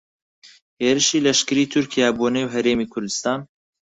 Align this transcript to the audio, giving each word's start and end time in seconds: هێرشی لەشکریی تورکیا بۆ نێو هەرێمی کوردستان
هێرشی 0.83 1.23
لەشکریی 1.25 1.71
تورکیا 1.73 2.07
بۆ 2.17 2.27
نێو 2.35 2.53
هەرێمی 2.55 2.91
کوردستان 2.93 3.39